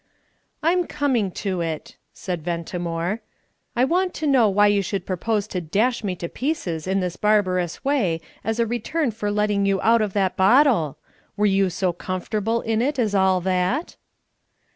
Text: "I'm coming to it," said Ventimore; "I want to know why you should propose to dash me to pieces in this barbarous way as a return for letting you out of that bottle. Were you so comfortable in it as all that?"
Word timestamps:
"I'm 0.63 0.87
coming 0.87 1.29
to 1.45 1.61
it," 1.61 1.95
said 2.11 2.41
Ventimore; 2.41 3.21
"I 3.75 3.85
want 3.85 4.15
to 4.15 4.25
know 4.25 4.49
why 4.49 4.65
you 4.65 4.81
should 4.81 5.05
propose 5.05 5.45
to 5.49 5.61
dash 5.61 6.03
me 6.03 6.15
to 6.15 6.27
pieces 6.27 6.87
in 6.87 7.01
this 7.01 7.17
barbarous 7.17 7.85
way 7.85 8.19
as 8.43 8.59
a 8.59 8.65
return 8.65 9.11
for 9.11 9.29
letting 9.29 9.67
you 9.67 9.79
out 9.83 10.01
of 10.01 10.13
that 10.13 10.35
bottle. 10.35 10.97
Were 11.37 11.45
you 11.45 11.69
so 11.69 11.93
comfortable 11.93 12.61
in 12.61 12.81
it 12.81 12.97
as 12.97 13.13
all 13.13 13.41
that?" 13.41 13.95